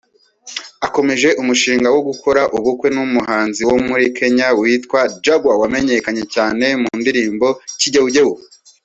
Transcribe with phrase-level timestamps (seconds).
[0.87, 7.47] akomeje umushinga wo gukora ubukwe n’umuhanzi wo muri Kenya witwa Jaguar wamenyekanye cyane mu ndirimbo
[7.79, 8.33] Kigeugeu